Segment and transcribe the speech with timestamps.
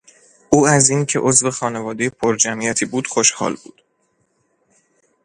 [0.49, 3.81] او از این که عضو خانوادهی پر جمعیتی بود خوشحال بود.